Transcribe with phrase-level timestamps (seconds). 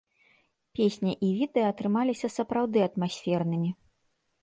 [0.79, 3.69] Песня і відэа атрымаліся сапраўды атмасфернымі.